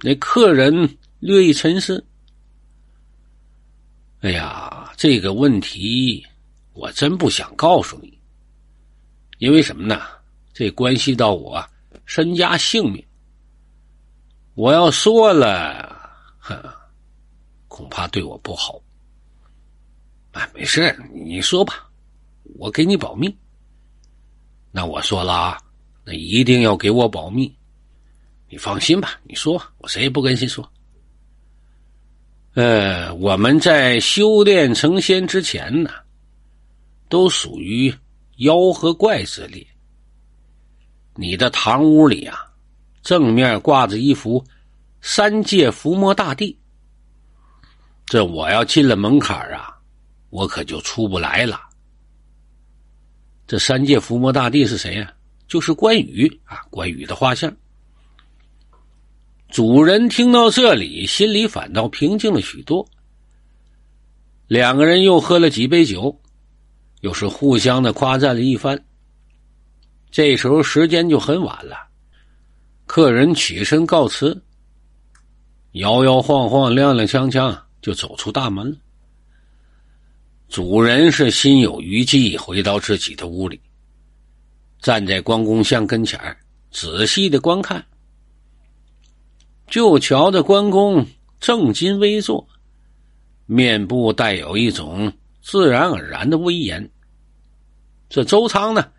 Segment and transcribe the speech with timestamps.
[0.00, 2.04] 那客人略一沉思
[4.20, 6.24] ：“哎呀，这个问题
[6.72, 8.18] 我真不想告诉你，
[9.38, 10.02] 因为什么呢？
[10.52, 11.64] 这关系到我
[12.04, 13.04] 身家性命。
[14.54, 15.98] 我要说了，
[16.38, 16.56] 哼，
[17.66, 18.80] 恐怕对我不好。
[20.32, 21.88] 哎，没事，你说吧，
[22.56, 23.34] 我给你保密。
[24.70, 25.58] 那我说了啊，
[26.04, 27.52] 那一定要给我保密。”
[28.54, 30.72] 你放心吧，你说，我谁也不跟谁说。
[32.52, 35.90] 呃，我们在修炼成仙之前呢，
[37.08, 37.92] 都属于
[38.36, 39.66] 妖和怪之列。
[41.16, 42.48] 你的堂屋里啊，
[43.02, 44.44] 正面挂着一幅
[45.00, 46.56] 三界伏魔大帝。
[48.06, 49.76] 这我要进了门槛啊，
[50.30, 51.60] 我可就出不来了。
[53.48, 55.12] 这三界伏魔大帝是谁呀？
[55.48, 57.52] 就是关羽啊，关羽的画像。
[59.54, 62.84] 主人听到这里，心里反倒平静了许多。
[64.48, 66.20] 两个人又喝了几杯酒，
[67.02, 68.84] 又是互相的夸赞了一番。
[70.10, 71.76] 这时候时间就很晚了，
[72.86, 74.42] 客人起身告辞，
[75.74, 78.76] 摇摇晃晃、踉踉跄跄就走出大门了。
[80.48, 83.60] 主人是心有余悸，回到自己的屋里，
[84.80, 86.36] 站在关公像跟前
[86.72, 87.80] 仔细的观看。
[89.66, 91.06] 就瞧着关公
[91.40, 92.46] 正襟危坐，
[93.46, 95.12] 面部带有一种
[95.42, 96.90] 自然而然的威严。
[98.08, 98.90] 这周仓呢，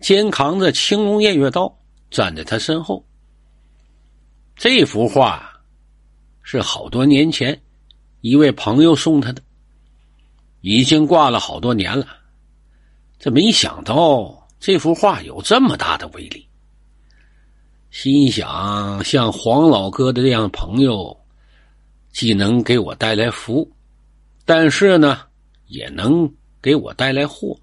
[0.00, 1.78] 肩扛着青龙偃月刀，
[2.10, 3.04] 站在他身后。
[4.56, 5.60] 这幅画
[6.42, 7.60] 是好多年前
[8.20, 9.42] 一位朋友送他的，
[10.60, 12.06] 已经挂了好多年了。
[13.18, 16.46] 这没想到这幅画有这么大的威力。
[17.94, 21.16] 心想，像黄老哥的这样朋友，
[22.12, 23.70] 既能给我带来福，
[24.44, 25.20] 但是呢，
[25.68, 26.28] 也能
[26.60, 27.56] 给我带来祸。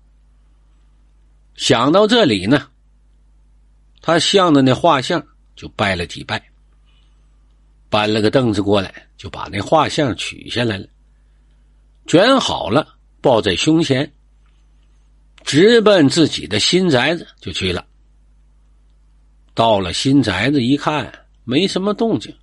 [1.55, 2.69] 想到这里呢，
[4.01, 5.21] 他向着那画像
[5.53, 6.41] 就拜了几拜，
[7.89, 10.87] 搬了个凳子过来，就把那画像取下来了，
[12.07, 14.09] 卷好了，抱在胸前，
[15.43, 17.85] 直奔自己的新宅子就去了。
[19.53, 21.11] 到了新宅子一看，
[21.43, 22.33] 没什么动静，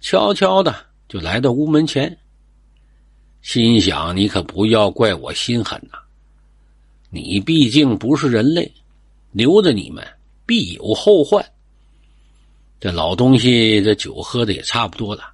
[0.00, 0.74] 悄悄的
[1.08, 2.18] 就来到屋门前。
[3.40, 5.98] 心想：“你可不要怪我心狠呐！
[7.10, 8.70] 你毕竟不是人类，
[9.32, 10.06] 留着你们
[10.44, 11.44] 必有后患。”
[12.78, 15.32] 这老东西，这酒喝的也差不多了。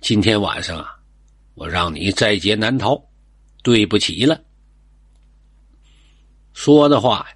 [0.00, 0.96] 今天晚上啊，
[1.54, 2.98] 我让你在劫难逃，
[3.62, 4.40] 对不起了。
[6.54, 7.26] 说的话。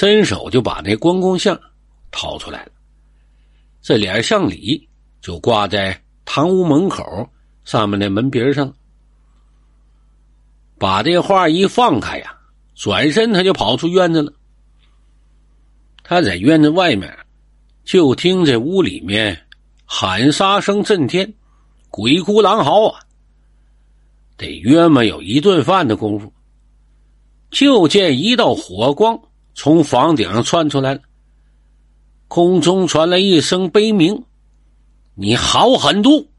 [0.00, 1.60] 伸手就把那关公像
[2.12, 2.70] 掏出来了，
[3.82, 4.88] 这脸向里
[5.20, 7.28] 就挂在堂屋门口
[7.64, 8.72] 上面的门鼻上。
[10.78, 12.38] 把这画一放开呀，
[12.76, 14.32] 转身他就跑出院子了。
[16.04, 17.12] 他在院子外面，
[17.82, 19.48] 就听这屋里面
[19.84, 21.34] 喊杀声震天，
[21.90, 23.00] 鬼哭狼嚎啊！
[24.36, 26.32] 得约么有一顿饭的功夫，
[27.50, 29.20] 就见一道火光。
[29.60, 31.00] 从房顶上窜出来了，
[32.28, 34.24] 空中传来一声悲鸣
[35.18, 36.30] ：“你好狠毒！”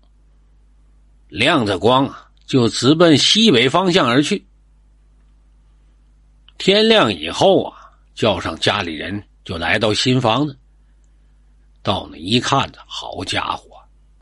[1.27, 4.47] 亮着光啊，就直奔西北方向而去。
[6.57, 10.57] 天亮以后啊，叫上家里人就来到新房子。
[11.83, 13.65] 到那一看呢，好家伙，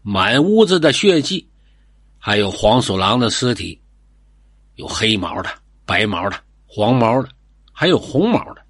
[0.02, 1.48] 满屋子的血迹，
[2.18, 3.80] 还有黄鼠狼的尸体，
[4.74, 5.52] 有黑毛的、
[5.86, 6.36] 白毛的、
[6.66, 7.30] 黄毛的，
[7.72, 8.66] 还有红毛的。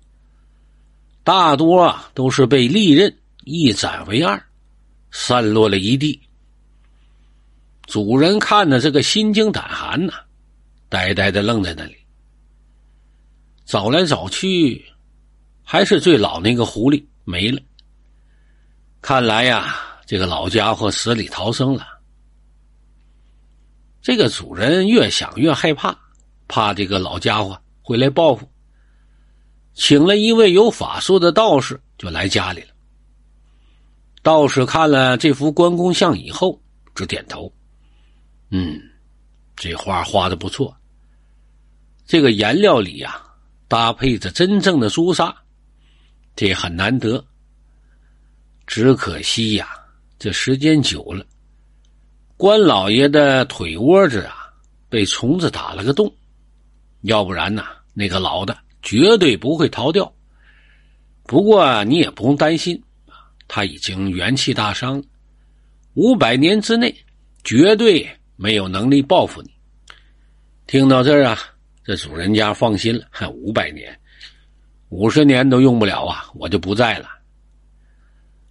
[1.27, 4.41] 大多啊都是被利刃一斩为二，
[5.11, 6.17] 散落了一地。
[7.85, 10.13] 主人看着这个心惊胆寒呐，
[10.87, 11.97] 呆呆的愣在那里。
[13.65, 14.85] 找来找去，
[15.65, 17.61] 还是最老那个狐狸没了。
[19.01, 21.85] 看来呀，这个老家伙死里逃生了。
[24.01, 25.93] 这个主人越想越害怕，
[26.47, 28.49] 怕这个老家伙会来报复。
[29.77, 32.69] 请了一位有法术的道士，就来家里了。
[34.23, 36.59] 道士看了这幅关公像以后，
[36.95, 37.53] 直点头
[38.49, 38.81] ：“嗯，
[39.55, 40.75] 这画画的不错。
[42.07, 43.21] 这个颜料里呀，
[43.67, 45.33] 搭配着真正的朱砂，
[46.35, 47.23] 这很难得。
[48.65, 49.69] 只可惜呀，
[50.17, 51.23] 这时间久了，
[52.35, 54.51] 关老爷的腿窝子啊，
[54.89, 56.11] 被虫子打了个洞。
[57.01, 57.63] 要不然呢，
[57.93, 58.57] 那个老的。”
[58.87, 60.09] 绝对不会逃掉。
[61.23, 62.81] 不过你也不用担心，
[63.45, 65.03] 他已经元气大伤，
[65.93, 66.95] 五百年之内
[67.43, 69.51] 绝对没有能力报复你。”
[70.67, 71.37] 听到这儿啊，
[71.83, 73.05] 这主人家放心了。
[73.09, 73.93] 还五百年，
[74.87, 77.09] 五十年都用不了啊，我就不在了。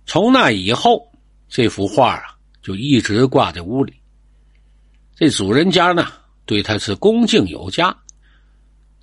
[0.05, 1.11] 从那以后，
[1.49, 3.94] 这幅画啊就一直挂在屋里。
[5.15, 6.12] 这主人家呢，
[6.44, 7.97] 对他是恭敬有加，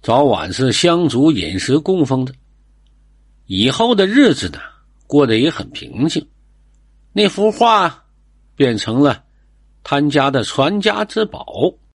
[0.04, 2.34] 早晚是香烛饮食供奉的。
[3.46, 4.60] 以后的日子呢，
[5.08, 6.28] 过得也很平静。
[7.14, 8.04] 那幅画
[8.54, 9.24] 变成了
[9.82, 11.74] 他家的传家之宝。